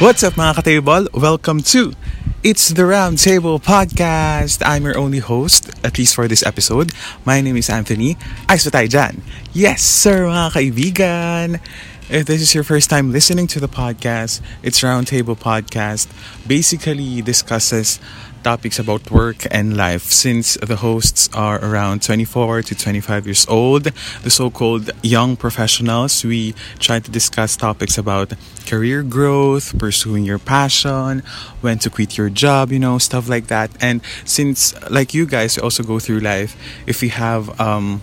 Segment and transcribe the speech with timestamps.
[0.00, 1.12] What's up mga ka-table?
[1.12, 1.92] Welcome to
[2.40, 4.64] It's the Round Table Podcast.
[4.64, 6.96] I'm your only host, at least for this episode.
[7.28, 8.16] My name is Anthony.
[8.48, 9.20] Ayos ba tayo dyan?
[9.52, 11.60] Yes, sir, mga kaibigan!
[12.08, 16.08] If this is your first time listening to the podcast, it's Roundtable Podcast.
[16.48, 18.00] Basically discusses
[18.42, 23.84] topics about work and life since the hosts are around 24 to 25 years old,
[24.22, 26.24] the so called young professionals.
[26.24, 28.32] We try to discuss topics about
[28.66, 31.22] career growth, pursuing your passion,
[31.60, 33.70] when to quit your job, you know, stuff like that.
[33.80, 38.02] And since, like you guys, also go through life, if we have um,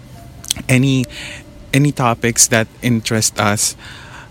[0.69, 1.05] any
[1.73, 3.75] any topics that interest us,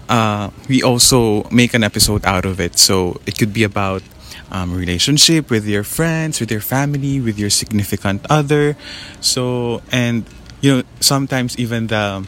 [0.09, 2.79] uh, we also make an episode out of it.
[2.79, 4.02] So it could be about
[4.51, 8.77] um, relationship with your friends, with your family, with your significant other.
[9.21, 10.25] So, and,
[10.61, 12.27] you know, sometimes even the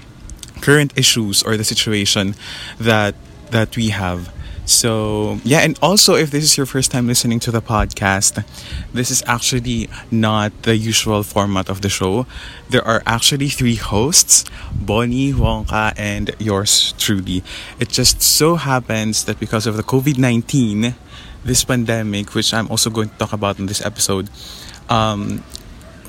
[0.61, 2.35] current issues or the situation
[2.79, 3.15] that
[3.51, 4.33] that we have.
[4.69, 8.45] So, yeah, and also if this is your first time listening to the podcast,
[8.93, 12.27] this is actually not the usual format of the show.
[12.69, 14.45] There are actually three hosts
[14.75, 17.43] Bonnie, Wonka, and yours truly.
[17.81, 20.95] It just so happens that because of the COVID 19,
[21.49, 24.29] this pandemic, which I'm also going to talk about in this episode,
[24.93, 25.43] um,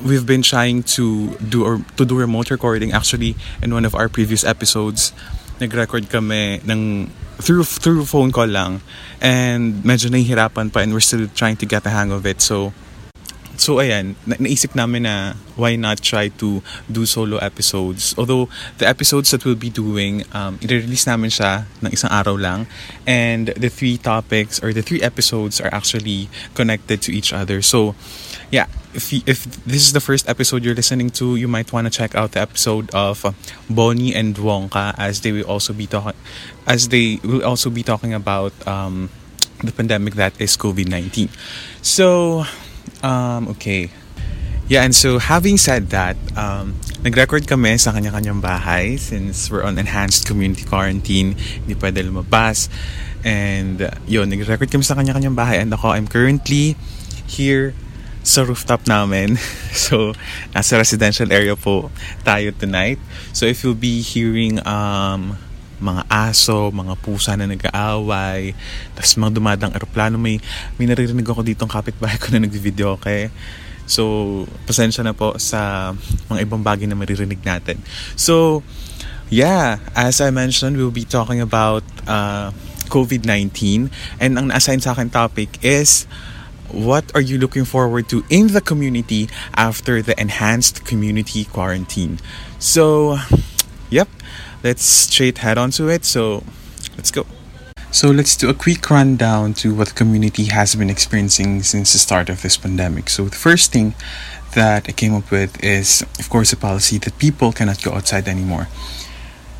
[0.03, 2.91] we've been trying to do or to do remote recording.
[2.91, 5.15] Actually, in one of our previous episodes,
[5.63, 7.07] nag-record kami ng
[7.39, 8.83] through through phone call lang,
[9.23, 12.43] and medyo nahihirapan pa, and we're still trying to get the hang of it.
[12.43, 12.75] So
[13.59, 18.15] So ayan, na- naisip namin na why not try to do solo episodes.
[18.15, 18.47] Although
[18.79, 22.71] the episodes that we'll be doing, um, i-release namin siya ng isang araw lang.
[23.03, 27.59] And the three topics or the three episodes are actually connected to each other.
[27.59, 27.99] So
[28.47, 31.91] yeah, if, if this is the first episode you're listening to, you might want to
[31.91, 33.27] check out the episode of
[33.69, 36.15] Bonnie and Wonka as they will also be talking
[36.63, 39.09] as they will also be talking about um,
[39.63, 41.27] the pandemic that is COVID-19.
[41.81, 42.45] So
[43.03, 43.89] um, okay.
[44.69, 49.81] Yeah, and so having said that, um, nag-record kami sa kanya-kanyang bahay since we're on
[49.81, 52.69] enhanced community quarantine, hindi pwede lumabas.
[53.25, 56.77] And uh, yun, nag-record kami sa kanya-kanyang bahay and ako, I'm currently
[57.25, 57.73] here
[58.21, 59.41] sa rooftop namin.
[59.73, 60.13] So,
[60.53, 61.89] nasa residential area po
[62.21, 63.01] tayo tonight.
[63.33, 65.39] So, if you'll be hearing um,
[65.79, 68.53] mga aso, mga pusa na nag-aaway,
[68.95, 70.37] tapos mga dumadang aeroplano, may,
[70.75, 73.31] may naririnig ako dito ang kapitbahay ko na nag-video, okay?
[73.89, 75.91] So, pasensya na po sa
[76.29, 77.81] mga ibang bagay na maririnig natin.
[78.13, 78.61] So,
[79.33, 82.53] yeah, as I mentioned, we'll be talking about uh,
[82.93, 83.89] COVID-19
[84.21, 86.05] and ang na-assign sa akin topic is
[86.69, 92.21] what are you looking forward to in the community after the enhanced community quarantine?
[92.61, 93.17] So,
[93.89, 94.09] yep,
[94.63, 96.05] let's straight head on to it.
[96.05, 96.43] So,
[96.97, 97.25] let's go.
[97.91, 101.99] So, let's do a quick rundown to what the community has been experiencing since the
[101.99, 103.09] start of this pandemic.
[103.09, 103.95] So, the first thing
[104.53, 108.27] that I came up with is, of course, a policy that people cannot go outside
[108.27, 108.67] anymore.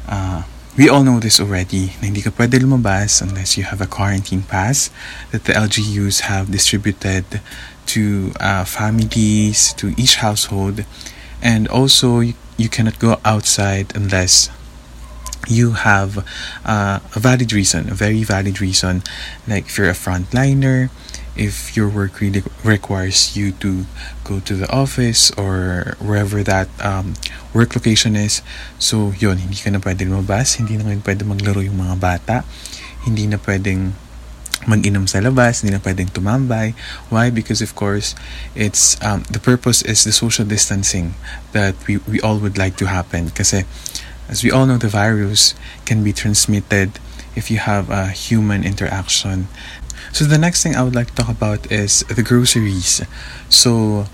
[0.07, 0.43] Uh,
[0.77, 4.41] we all know this already na hindi ka pwede lumabas unless you have a quarantine
[4.41, 4.89] pass
[5.31, 7.41] that the LGUs have distributed
[7.85, 10.85] to uh, families, to each household.
[11.41, 14.49] And also, you, you cannot go outside unless
[15.49, 16.23] you have
[16.63, 19.03] uh, a valid reason, a very valid reason.
[19.47, 20.89] Like if you're a frontliner,
[21.35, 23.85] if your work really requires you to
[24.23, 27.15] go to the office or wherever that um,
[27.53, 28.43] work location is.
[28.77, 32.35] So, yun, hindi ka na pwede lumabas, hindi na ngayon pwede maglaro yung mga bata,
[33.07, 33.95] hindi na pwedeng
[34.67, 36.75] mag-inom sa labas, hindi na pwedeng tumambay.
[37.07, 37.31] Why?
[37.31, 38.11] Because of course,
[38.51, 41.16] it's um, the purpose is the social distancing
[41.55, 43.31] that we, we all would like to happen.
[43.31, 43.63] Kasi
[44.29, 47.01] as we all know, the virus can be transmitted
[47.35, 49.47] if you have a human interaction.
[50.13, 53.01] So the next thing I would like to talk about is the groceries.
[53.50, 54.06] So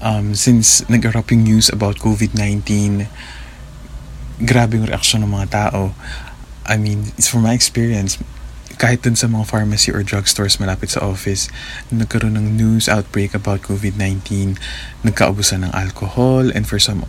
[0.00, 3.06] um, since nag-arap yung news about COVID-19,
[4.44, 5.94] grabe yung reaction ng mga tao.
[6.66, 8.18] I mean, it's from my experience,
[8.78, 11.48] kahit dun sa mga pharmacy or drugstores malapit sa office,
[11.92, 14.56] nagkaroon ng news outbreak about COVID-19,
[15.04, 17.04] nagkaubusan ng alcohol, and for some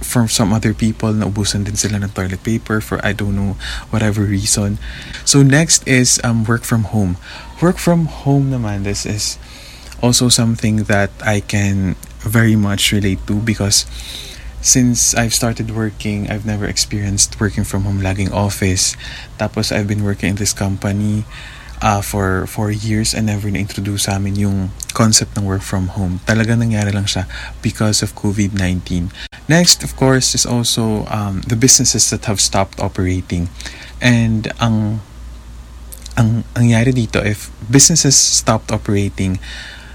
[0.00, 3.54] for some other people, naubusan din sila ng toilet paper for I don't know,
[3.90, 4.78] whatever reason.
[5.24, 7.16] So next is um, work from home.
[7.60, 9.36] Work from home naman, this is
[10.00, 13.84] also something that I can very much relate to because
[14.60, 18.96] since I've started working, I've never experienced working from home, laging office.
[19.38, 21.24] Tapos I've been working in this company
[21.80, 26.20] uh, for four years and never na-introduce sa amin yung concept ng work from home.
[26.28, 27.24] Talaga nangyari lang siya
[27.64, 29.10] because of COVID-19.
[29.48, 33.48] Next, of course, is also um, the businesses that have stopped operating.
[33.98, 35.00] And ang
[36.20, 39.40] ang nangyari dito, if businesses stopped operating,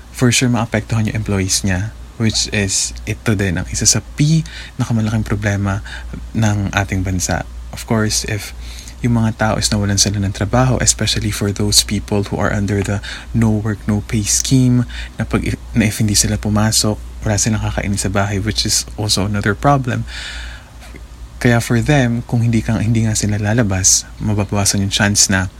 [0.09, 4.43] for sure maapektuhan yung employees niya which is ito din ang isa sa P
[4.79, 5.83] nakamalaking problema
[6.35, 7.43] ng ating bansa.
[7.75, 8.55] Of course, if
[9.03, 12.81] yung mga tao is nawalan sila ng trabaho, especially for those people who are under
[12.81, 13.03] the
[13.35, 14.87] no work, no pay scheme,
[15.19, 15.45] na, pag,
[15.77, 20.07] na if hindi sila pumasok, wala silang kakainin sa bahay, which is also another problem.
[21.37, 25.53] Kaya for them, kung hindi, ka, hindi nga sila lalabas, mababawasan yung chance na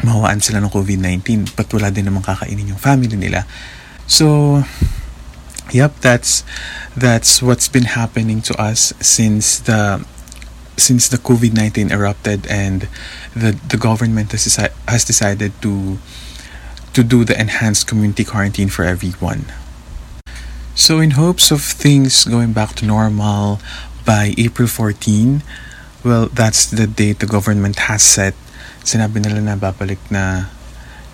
[0.00, 3.44] mahawaan sila ng COVID-19 but wala din namang kakainin yung family nila.
[4.08, 4.58] So,
[5.72, 6.44] yep, that's
[6.96, 10.04] that's what's been happening to us since the
[10.76, 12.88] since the COVID-19 erupted and
[13.34, 15.98] the the government has, deci- has decided to
[16.92, 19.46] to do the enhanced community quarantine for everyone.
[20.74, 23.60] So in hopes of things going back to normal
[24.04, 25.42] by April 14,
[26.02, 28.34] well, that's the date the government has set.
[28.82, 30.48] Sinabi nila na babalik na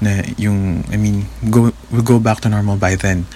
[0.00, 3.26] na yung I mean go will go back to normal by then.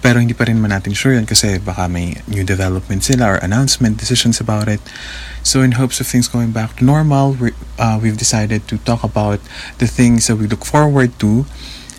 [0.00, 3.38] Pero hindi pa rin man natin sure yan kasi baka may new development sila or
[3.44, 4.80] announcement, decisions about it.
[5.44, 9.04] So in hopes of things going back to normal, we, uh, we've decided to talk
[9.04, 9.40] about
[9.76, 11.44] the things that we look forward to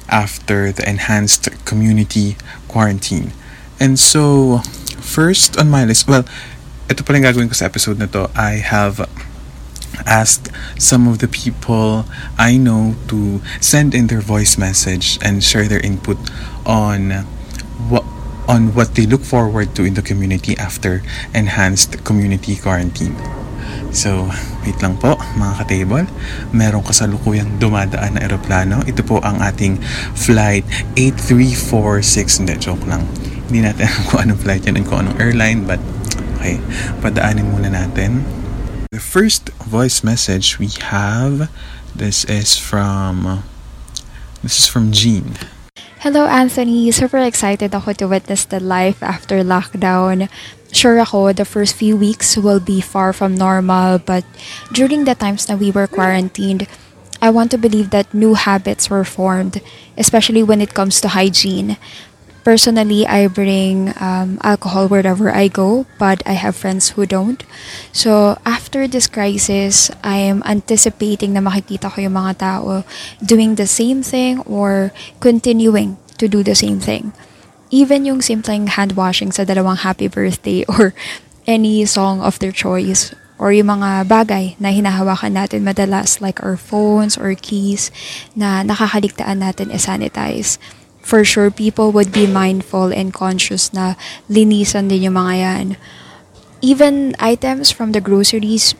[0.09, 2.36] after the enhanced community
[2.68, 3.31] quarantine.
[3.80, 4.59] And so,
[5.00, 6.25] first on my list, well,
[6.92, 9.01] ito pa rin gagawin ko sa episode na to, I have
[10.06, 12.06] asked some of the people
[12.38, 16.18] I know to send in their voice message and share their input
[16.65, 17.25] on
[17.89, 18.06] what
[18.51, 21.01] on what they look forward to in the community after
[21.33, 23.16] enhanced community quarantine.
[23.92, 24.31] So,
[24.63, 26.07] wait lang po mga ka-table.
[26.56, 28.80] Meron kasalukuyang dumadaan na eroplano.
[28.88, 29.83] Ito po ang ating
[30.16, 30.63] flight
[30.95, 32.44] 8346.
[32.44, 33.04] Hindi, joke lang.
[33.51, 35.68] Hindi natin alam kung anong flight yan and kung anong airline.
[35.68, 35.84] But,
[36.39, 36.63] okay,
[37.04, 38.24] padaanin muna natin.
[38.92, 41.51] The first voice message we have,
[41.92, 43.44] this is from,
[44.44, 45.36] this is from Jean.
[46.01, 46.89] Hello, Anthony.
[46.89, 50.33] Super excited ako to witness the life after lockdown.
[50.74, 54.25] Sure ako, the first few weeks will be far from normal, but
[54.74, 56.65] during the times that we were quarantined,
[57.21, 59.62] I want to believe that new habits were formed,
[59.94, 61.77] especially when it comes to hygiene.
[62.41, 67.38] Personally, I bring um, alcohol wherever I go, but I have friends who don't.
[67.93, 72.81] So, after this crisis, I am anticipating na makikita ko yung mga tao
[73.21, 74.89] doing the same thing or
[75.21, 77.13] continuing to do the same thing.
[77.69, 80.97] Even yung simpleng hand washing sa dalawang happy birthday or
[81.45, 86.53] any song of their choice or yung mga bagay na hinahawakan natin madalas like our
[86.53, 87.89] phones or keys
[88.38, 90.61] na nakakaligtaan natin i-sanitize
[91.01, 93.95] for sure people would be mindful and conscious na
[94.30, 95.68] linisan din yung mga yan.
[96.62, 98.77] Even items from the groceries,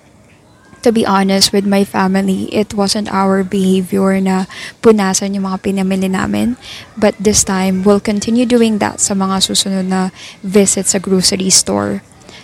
[0.82, 4.46] to be honest with my family, it wasn't our behavior na
[4.82, 6.58] punasan yung mga pinamili namin.
[6.98, 10.10] But this time, we'll continue doing that sa mga susunod na
[10.46, 12.02] visits sa grocery store.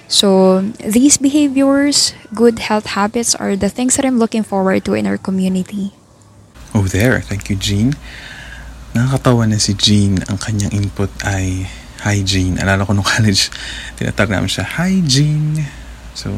[0.08, 5.06] So, these behaviors, good health habits are the things that I'm looking forward to in
[5.06, 5.92] our community.
[6.74, 7.20] Oh, there.
[7.20, 7.94] Thank you, Jean.
[8.98, 11.70] Nakakatawa na si Jean, ang kanyang input ay
[12.02, 12.58] hygiene.
[12.58, 13.54] Alala ko nung college,
[13.94, 15.70] tinatag namin siya, hygiene.
[16.18, 16.34] So,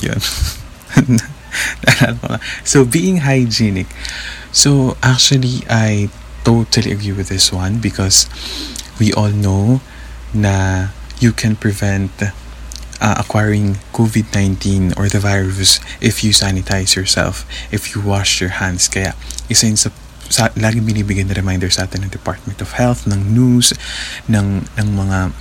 [0.00, 0.16] yun.
[2.62, 3.90] So, being hygienic.
[4.54, 6.08] So, actually, I
[6.46, 8.30] totally agree with this one because
[9.02, 9.82] we all know
[10.32, 17.94] na you can prevent uh, acquiring COVID-19 or the virus if you sanitize yourself, if
[17.94, 18.88] you wash your hands.
[18.88, 19.18] Kaya,
[19.50, 19.90] isa yun sa
[20.30, 23.74] sa, laging binibigyan na reminder sa atin ng Department of Health, ng news,
[24.30, 25.34] ng, ng mga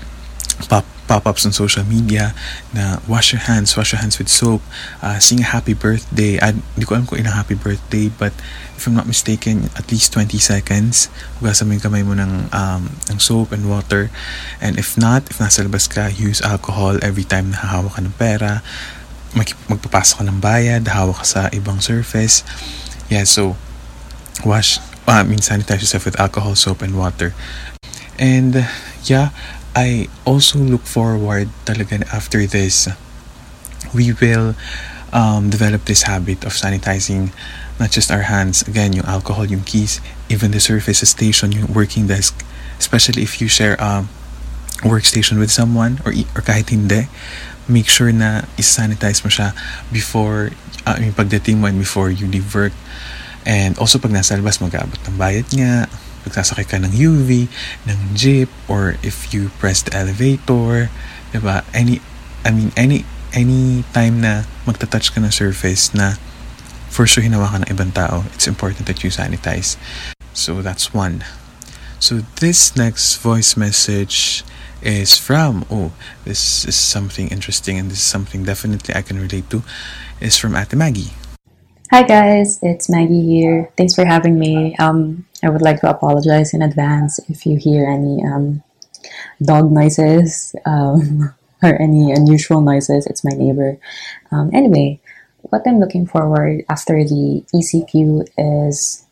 [0.67, 2.37] pop, pop-ups on social media
[2.69, 4.61] na wash your hands, wash your hands with soap,
[5.01, 6.37] uh, sing a happy birthday.
[6.37, 8.29] Hindi ko alam kung ilang happy birthday, but
[8.77, 11.09] if I'm not mistaken, at least 20 seconds.
[11.41, 14.13] Hugasan mo yung kamay mo ng, um, ng soap and water.
[14.61, 18.15] And if not, if nasa labas ka, use alcohol every time na hahawak ka ng
[18.17, 18.61] pera.
[19.33, 22.45] Mag, magpapasok ka ng bayad, hawak ka sa ibang surface.
[23.09, 23.57] Yeah, so
[24.45, 27.33] wash uh, I mean sanitize yourself with alcohol, soap, and water.
[28.19, 28.67] And
[29.03, 29.31] yeah,
[29.75, 32.89] I also look forward talaga after this.
[33.95, 34.55] We will
[35.13, 37.31] um, develop this habit of sanitizing
[37.79, 42.07] not just our hands, again, yung alcohol, yung keys, even the surface station, yung working
[42.07, 42.43] desk,
[42.77, 44.05] especially if you share a
[44.83, 47.07] workstation with someone or, or kahit hindi,
[47.71, 49.55] make sure na is-sanitize mo siya
[49.95, 50.51] before,
[50.85, 52.75] uh, mean, pagdating mo and before you leave work.
[53.45, 55.87] And also pag nasa labas, mag-aabot ng bayad nga,
[56.27, 57.47] pag sasakay ka ng UV,
[57.87, 60.91] ng jeep, or if you press the elevator,
[61.31, 61.63] diba?
[61.71, 62.03] Any,
[62.43, 66.19] I mean, any, any time na magta-touch ka ng surface na
[66.89, 69.77] for sure hinawakan ng ibang tao, it's important that you sanitize.
[70.33, 71.23] So that's one.
[71.99, 74.43] So this next voice message
[74.81, 75.91] is from oh
[76.23, 79.61] this is something interesting and this is something definitely I can relate to
[80.21, 81.11] is from Ate Maggie.
[81.89, 83.73] Hi guys, it's Maggie here.
[83.75, 84.75] Thanks for having me.
[84.77, 88.61] Um, I would like to apologize in advance if you hear any um,
[89.41, 93.07] dog noises um, or any unusual noises.
[93.07, 93.79] It's my neighbor.
[94.29, 95.01] Um, anyway,
[95.49, 99.07] what I'm looking forward after the ECQ is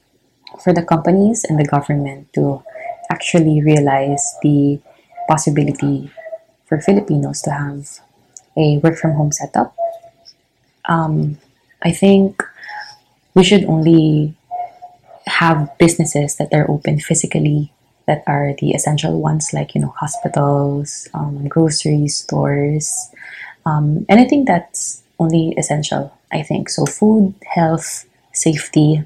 [0.62, 2.62] for the companies and the government to
[3.10, 4.79] actually realize the
[5.27, 6.12] possibility
[6.67, 8.01] for Filipinos to have
[8.55, 9.75] a work from home setup.
[10.86, 11.39] Um,
[11.81, 12.43] I think
[13.38, 14.34] we should only
[15.27, 17.72] have businesses that are open physically
[18.08, 23.12] that are the essential ones like you know hospitals um, grocery stores.
[23.63, 26.70] Um, anything that's only essential i think.
[26.70, 29.03] So food health safety.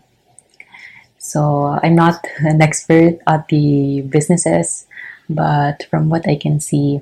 [1.18, 4.88] So I'm not an expert at the businesses,
[5.30, 7.02] but from what I can see,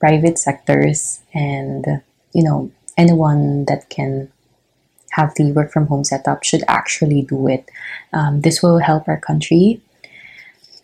[0.00, 2.00] private sectors and
[2.32, 4.32] you know anyone that can
[5.14, 7.70] have the work from home setup should actually do it.
[8.12, 9.80] Um, this will help our country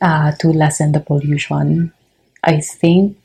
[0.01, 1.93] uh, to lessen the pollution.
[2.43, 3.17] I think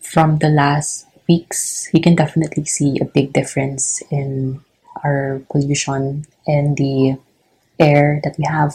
[0.00, 4.60] from the last weeks, you can definitely see a big difference in
[5.04, 7.18] our pollution and the
[7.78, 8.74] air that we have.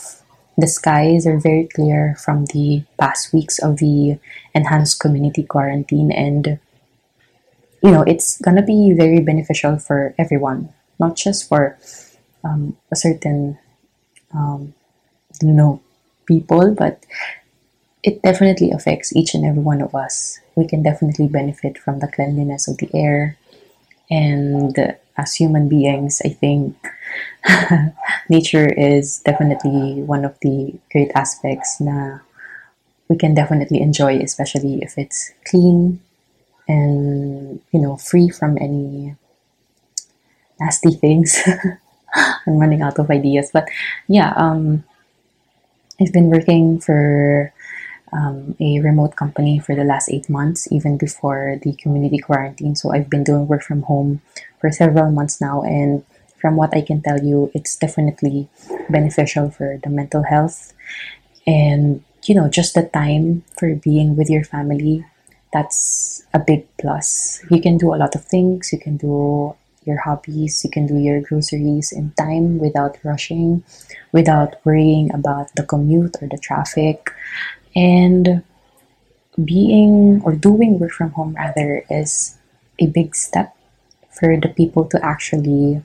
[0.58, 4.20] The skies are very clear from the past weeks of the
[4.54, 6.60] enhanced community quarantine, and
[7.82, 10.70] you know, it's gonna be very beneficial for everyone,
[11.02, 11.78] not just for
[12.46, 13.58] um, a certain,
[14.34, 14.74] um,
[15.42, 15.82] you know,
[16.28, 17.04] people, but
[18.04, 20.40] it definitely affects each and every one of us.
[20.56, 23.38] We can definitely benefit from the cleanliness of the air,
[24.10, 24.78] and
[25.18, 26.76] as human beings, I think
[28.30, 32.20] nature is definitely one of the great aspects na
[33.10, 36.00] we can definitely enjoy, especially if it's clean
[36.68, 39.16] and you know free from any
[40.62, 41.42] nasty things.
[42.46, 43.68] I'm running out of ideas, but
[44.08, 44.84] yeah, um,
[46.00, 47.54] I've been working for
[48.14, 52.76] um, a remote company for the last eight months, even before the community quarantine.
[52.76, 54.22] So I've been doing work from home
[54.60, 56.04] for several months now, and
[56.42, 58.50] from what I can tell you, it's definitely
[58.90, 60.74] beneficial for the mental health
[61.48, 65.06] and you know just the time for being with your family.
[65.54, 67.44] That's a big plus.
[67.50, 68.72] You can do a lot of things.
[68.72, 73.64] You can do your hobbies, you can do your groceries in time without rushing,
[74.12, 77.12] without worrying about the commute or the traffic.
[77.76, 78.44] And
[79.44, 82.38] being or doing work from home rather is
[82.80, 83.56] a big step
[84.12, 85.82] for the people to actually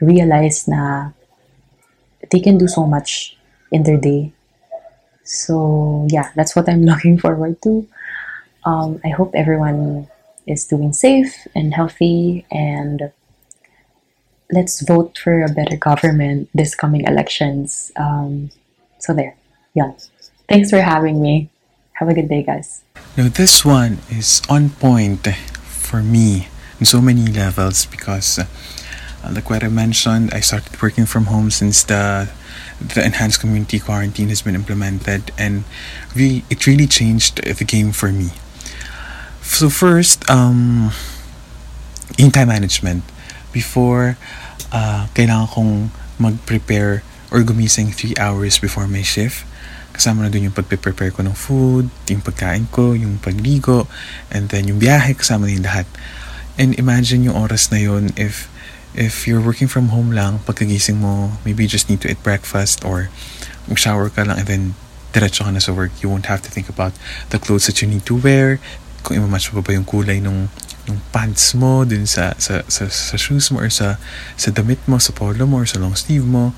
[0.00, 1.10] realize na
[2.30, 3.36] they can do so much
[3.70, 4.32] in their day.
[5.24, 7.86] So yeah, that's what I'm looking forward to.
[8.64, 10.06] Um, I hope everyone
[10.46, 13.12] is doing safe and healthy and
[14.52, 17.90] let's vote for a better government this coming elections.
[17.96, 18.50] Um,
[18.98, 19.34] so there,
[19.74, 19.92] yeah.
[20.48, 21.48] Thanks for having me.
[21.94, 22.82] Have a good day, guys.
[23.16, 28.46] Now this one is on point for me in so many levels because, uh,
[29.32, 32.28] like what I mentioned, I started working from home since the
[32.80, 35.64] the enhanced community quarantine has been implemented, and
[36.16, 38.30] we it really changed the game for me.
[39.52, 40.96] So first, um,
[42.16, 43.04] in time management.
[43.52, 44.16] Before,
[44.72, 45.72] uh, kailangan kong
[46.16, 49.44] mag-prepare or gumising 3 hours before my shift.
[49.92, 53.92] Kasama na dun yung pagpe-prepare ko ng food, yung pagkain ko, yung pagligo,
[54.32, 55.84] and then yung biyahe, kasama na yung lahat.
[56.56, 58.48] And imagine yung oras na yun if
[58.96, 62.88] if you're working from home lang, pagkagising mo, maybe you just need to eat breakfast
[62.88, 63.12] or
[63.68, 64.64] mag-shower ka lang and then
[65.12, 65.92] diretso ka na sa work.
[66.00, 66.96] You won't have to think about
[67.28, 68.58] the clothes that you need to wear,
[69.02, 70.48] kung imamatch mo ba yung kulay nung
[70.86, 74.02] nung pants mo dun sa, sa, sa, sa shoes mo or sa,
[74.34, 76.50] sa damit mo, sa polo mo or sa long sleeve mo.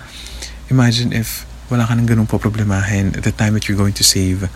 [0.72, 4.48] Imagine if wala ka nang ganung poproblemahin, the time that you're going to save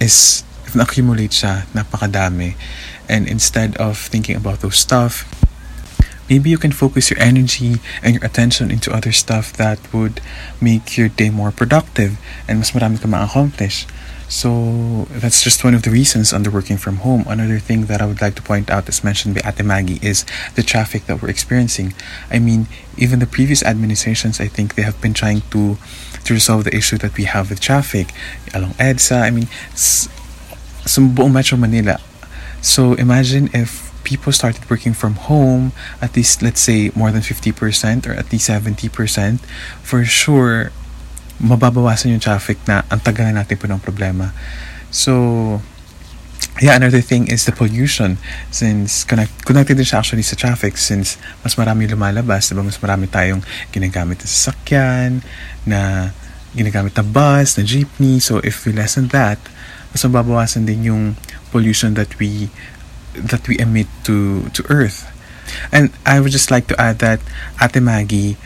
[0.00, 2.56] is, if na-accumulate siya, napakadami.
[3.08, 5.24] And instead of thinking about those stuff,
[6.28, 10.20] maybe you can focus your energy and your attention into other stuff that would
[10.60, 12.16] make your day more productive
[12.48, 13.84] and mas marami ka ma-accomplish.
[14.32, 17.24] So that's just one of the reasons under working from home.
[17.28, 20.24] Another thing that I would like to point out, as mentioned by Ate Maggie, is
[20.54, 21.92] the traffic that we're experiencing.
[22.30, 25.76] I mean, even the previous administrations, I think they have been trying to
[26.24, 28.14] to resolve the issue that we have with traffic
[28.54, 29.20] along EDSA.
[29.20, 30.08] I mean, s-
[30.88, 32.00] sa buong Metro Manila.
[32.64, 38.06] So imagine if people started working from home, at least let's say more than 50%
[38.08, 39.40] or at least 70%,
[39.82, 40.72] for sure,
[41.42, 44.30] mababawasan yung traffic na ang tagal na natin po ng problema.
[44.94, 45.58] So,
[46.62, 48.16] yeah, another thing is the pollution.
[48.54, 52.62] Since connect, connected din siya actually sa traffic since mas marami lumalabas, diba?
[52.62, 53.42] Mas marami tayong
[53.74, 55.26] ginagamit na sasakyan,
[55.66, 56.14] na
[56.54, 58.22] ginagamit na bus, na jeepney.
[58.22, 59.42] So, if we lessen that,
[59.90, 61.02] mas mababawasan din yung
[61.52, 62.48] pollution that we
[63.12, 65.04] that we emit to to earth
[65.68, 67.20] and i would just like to add that
[67.60, 68.40] ate maggie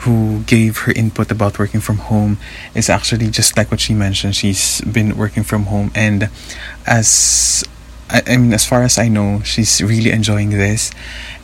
[0.00, 2.38] who gave her input about working from home
[2.74, 6.30] is actually just like what she mentioned she's been working from home and
[6.86, 7.64] as
[8.08, 10.90] I, I mean as far as i know she's really enjoying this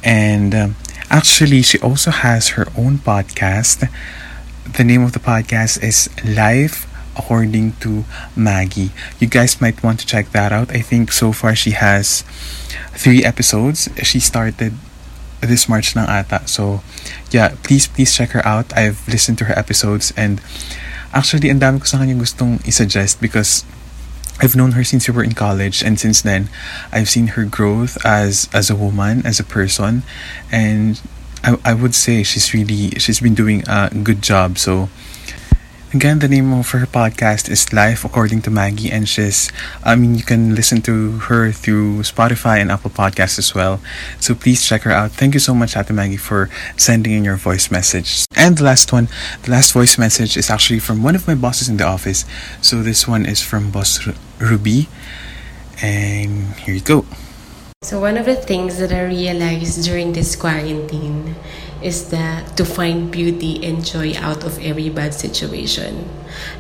[0.03, 0.77] and um,
[1.11, 3.91] actually she also has her own podcast
[4.77, 8.91] the name of the podcast is life according to Maggie.
[9.21, 10.71] You guys might want to check that out.
[10.71, 12.23] I think so far she has
[12.95, 13.89] three episodes.
[14.03, 14.75] She started
[15.47, 16.47] this March ng ata.
[16.47, 16.83] So,
[17.31, 18.73] yeah, please, please check her out.
[18.77, 20.41] I've listened to her episodes and
[21.13, 23.65] actually, ang dami ko sa kanya gustong i-suggest because
[24.41, 26.51] I've known her since we were in college and since then
[26.91, 30.03] I've seen her growth as as a woman, as a person
[30.51, 30.99] and
[31.45, 34.59] I, I would say she's really she's been doing a good job.
[34.59, 34.89] So
[35.95, 39.53] Again, the name of her podcast is Life According to Maggie, and she's,
[39.85, 43.79] I mean, you can listen to her through Spotify and Apple Podcasts as well.
[44.19, 45.13] So please check her out.
[45.13, 48.27] Thank you so much, Ate Maggie, for sending in your voice message.
[48.35, 49.07] And the last one,
[49.45, 52.25] the last voice message is actually from one of my bosses in the office.
[52.61, 54.05] So this one is from Boss
[54.41, 54.89] Ruby.
[55.81, 57.07] And here you go.
[57.85, 61.37] So, one of the things that I realized during this quarantine
[61.85, 66.09] is that to find beauty and joy out of every bad situation.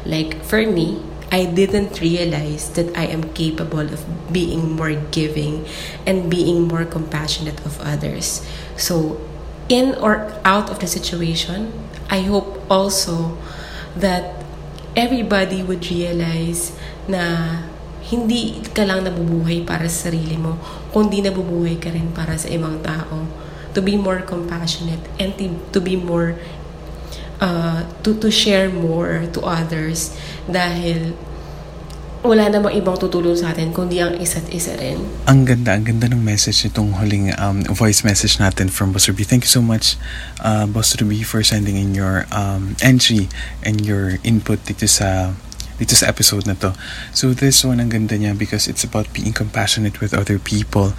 [0.04, 1.00] Like for me,
[1.32, 5.64] I didn't realize that I am capable of being more giving
[6.06, 8.44] and being more compassionate of others.
[8.76, 9.18] So,
[9.66, 11.72] in or out of the situation,
[12.06, 13.34] I hope also
[13.96, 14.44] that
[14.94, 16.76] everybody would realize
[17.08, 17.64] na
[18.04, 20.60] hindi ka lang nabubuhay para sa sarili mo,
[20.92, 23.43] kundi nabubuhay ka rin para sa ibang tao.
[23.74, 26.38] To be more compassionate and to, to be more
[27.42, 30.14] uh, to, to share more to others
[30.46, 31.12] dahil
[32.24, 34.96] wala namang ibang tutulong sa atin kundi ang isa't isa rin.
[35.28, 39.28] Ang ganda, ang ganda ng message itong huling um, voice message natin from Boss Ruby.
[39.28, 40.00] Thank you so much,
[40.40, 43.28] uh, Boss Ruby, for sending in your um, entry
[43.60, 45.36] and your input dito sa
[45.76, 46.72] dito sa episode na to.
[47.12, 50.96] So this one, ang ganda niya because it's about being compassionate with other people.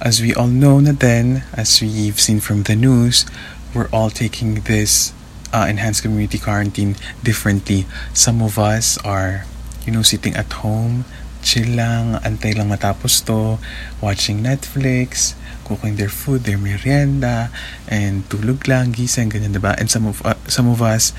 [0.00, 3.28] As we all know na then, as we've seen from the news,
[3.76, 5.12] we're all taking this
[5.52, 7.84] uh, enhanced community quarantine differently.
[8.16, 9.44] Some of us are,
[9.84, 11.04] you know, sitting at home,
[11.44, 13.60] chill lang, antay lang matapos to,
[14.00, 15.36] watching Netflix,
[15.68, 17.52] cooking their food, their merienda,
[17.84, 19.76] and tulog lang, gising, ganyan, diba?
[19.76, 21.12] And some of, uh, some of us,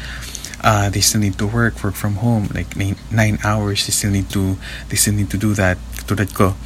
[0.65, 4.11] uh, they still need to work, work from home, like nine, nine hours, they still
[4.11, 4.57] need to,
[4.89, 5.77] they still need to do that,
[6.09, 6.57] tulad ko.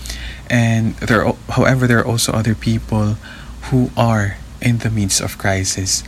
[0.49, 3.17] And there, however, there are also other people
[3.69, 6.03] who are in the midst of crisis.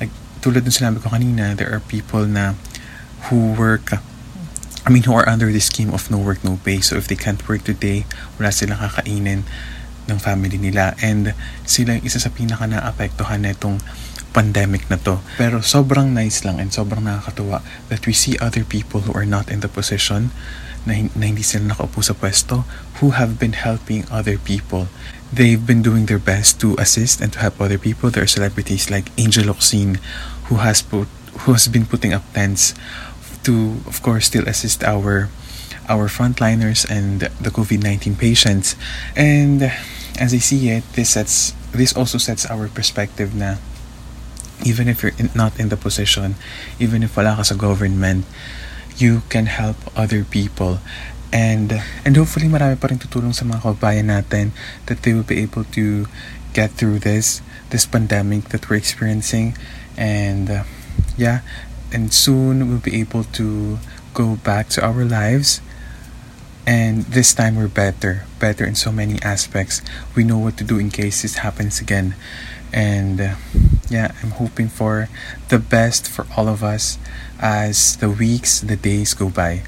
[0.00, 0.10] Like,
[0.42, 2.54] tulad ng sinabi ko kanina, there are people na
[3.30, 3.94] who work,
[4.86, 6.82] I mean, who are under the scheme of no work, no pay.
[6.82, 8.06] So if they can't work today,
[8.38, 9.46] wala silang kakainin
[10.06, 10.94] ng family nila.
[11.02, 11.34] And
[11.66, 13.54] sila yung isa sa pinaka naapektuhan na
[14.36, 15.24] pandemic na to.
[15.40, 19.48] Pero sobrang nice lang and sobrang nakakatuwa that we see other people who are not
[19.48, 20.28] in the position
[20.86, 22.64] na, na hindi sila nakaupo sa pwesto
[23.02, 24.88] who have been helping other people.
[25.34, 28.08] They've been doing their best to assist and to help other people.
[28.08, 29.98] There are celebrities like Angel Oxine
[30.48, 31.10] who has put
[31.44, 32.72] who has been putting up tents
[33.44, 35.28] to of course still assist our
[35.90, 38.74] our frontliners and the COVID-19 patients.
[39.14, 39.70] And
[40.18, 43.58] as I see it, this sets this also sets our perspective na
[44.64, 46.34] even if you're in, not in the position,
[46.78, 48.24] even if wala ka sa government,
[48.96, 50.78] you can help other people.
[51.32, 54.56] And and hopefully marami pa rin tutulong sa mga kababayan natin
[54.86, 56.06] that they will be able to
[56.56, 59.58] get through this this pandemic that we're experiencing.
[59.98, 60.64] And uh,
[61.16, 61.44] yeah
[61.92, 63.78] and soon we'll be able to
[64.14, 65.60] go back to our lives.
[66.66, 69.82] And this time we're better better in so many aspects.
[70.14, 72.16] We know what to do in case this happens again.
[72.72, 73.34] And uh,
[73.88, 75.08] yeah i'm hoping for
[75.48, 76.98] the best for all of us
[77.40, 79.62] as the weeks the days go by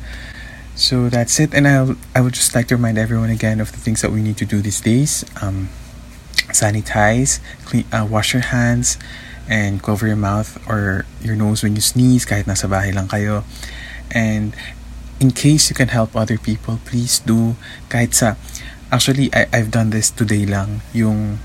[0.75, 3.79] so that's it and i i would just like to remind everyone again of the
[3.79, 5.69] things that we need to do these days um,
[6.55, 8.99] sanitize clean uh, wash your hands
[9.49, 13.45] and cover your mouth or your nose when you sneeze kahit nasa bahay lang kayo
[14.13, 14.55] and
[15.19, 17.57] in case you can help other people please do
[17.89, 18.37] kahit sa
[18.91, 20.81] actually, I, I've done this today lang.
[20.93, 21.39] Yung,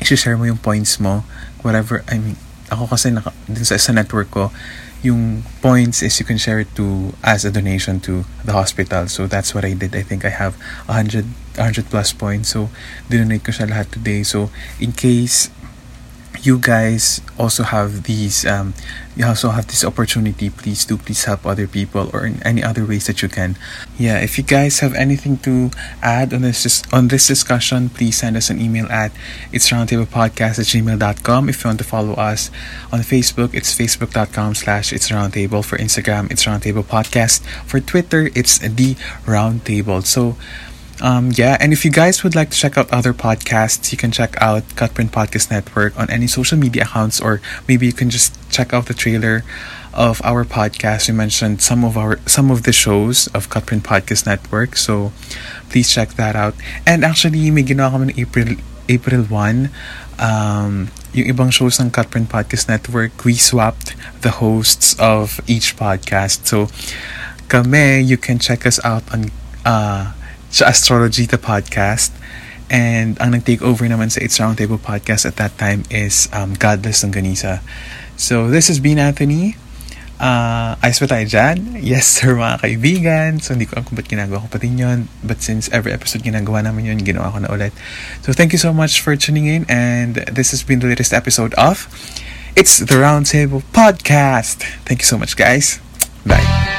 [0.00, 1.24] i-share mo yung points mo.
[1.62, 2.36] Whatever, I mean,
[2.70, 4.50] ako kasi naka, din sa, sa network ko,
[5.04, 9.06] yung points is you can share it to as a donation to the hospital.
[9.06, 9.94] So that's what I did.
[9.94, 10.56] I think I have
[10.88, 11.28] 100
[11.60, 12.56] 100 plus points.
[12.56, 12.72] So
[13.12, 14.24] dinonate ko siya lahat today.
[14.24, 14.48] So
[14.80, 15.52] in case
[16.46, 18.74] you guys also have these um,
[19.16, 22.84] you also have this opportunity please do please help other people or in any other
[22.84, 23.56] ways that you can.
[23.98, 25.70] Yeah if you guys have anything to
[26.02, 29.12] add on this on this discussion please send us an email at
[29.52, 32.50] it's roundtablepodcast at gmail.com if you want to follow us
[32.92, 38.58] on facebook it's facebook.com slash it's roundtable for instagram it's roundtable podcast for twitter it's
[38.58, 38.94] the
[39.26, 40.04] roundtable.
[40.04, 40.36] So
[41.00, 44.10] um, yeah, and if you guys would like to check out other podcasts, you can
[44.10, 48.36] check out Cutprint Podcast Network on any social media accounts, or maybe you can just
[48.50, 49.42] check out the trailer
[49.92, 51.08] of our podcast.
[51.08, 55.12] We mentioned some of our some of the shows of Cutprint Podcast Network, so
[55.70, 56.54] please check that out.
[56.86, 58.54] And actually, may ginawa kami April
[58.88, 59.70] April 1.
[60.14, 66.46] Um, yung ibang shows ng Cutprint Podcast Network, we swapped the hosts of each podcast.
[66.46, 66.70] So,
[67.50, 69.34] kami, you can check us out on
[69.66, 70.14] uh,
[70.54, 72.14] sa Astrology the podcast.
[72.70, 77.02] And ang nag-take over naman sa It's Roundtable podcast at that time is um, Godless
[77.02, 77.58] ng Ganisa.
[78.14, 79.58] So this has been Anthony.
[80.14, 81.82] Uh, ayos ba tayo dyan?
[81.82, 83.42] Yes sir mga kaibigan.
[83.42, 85.10] So hindi ko alam kung ba't ginagawa ko pa din yun.
[85.26, 87.74] But since every episode ginagawa namin yun, ginawa ko na ulit.
[88.22, 89.66] So thank you so much for tuning in.
[89.66, 91.90] And this has been the latest episode of
[92.54, 94.62] It's the Roundtable Podcast.
[94.86, 95.82] Thank you so much guys.
[96.22, 96.73] Bye.